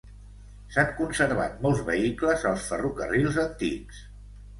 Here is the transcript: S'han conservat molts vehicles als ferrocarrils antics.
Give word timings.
S'han 0.75 0.87
conservat 1.01 1.59
molts 1.65 1.83
vehicles 1.89 2.45
als 2.53 2.65
ferrocarrils 2.71 3.39
antics. 3.45 4.01